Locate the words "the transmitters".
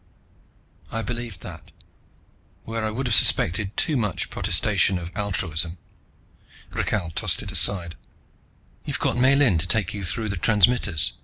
10.29-11.13